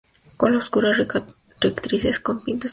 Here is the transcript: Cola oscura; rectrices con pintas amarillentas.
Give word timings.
Cola 0.35 0.57
oscura; 0.57 0.93
rectrices 0.93 2.19
con 2.19 2.39
pintas 2.43 2.49
amarillentas. 2.49 2.69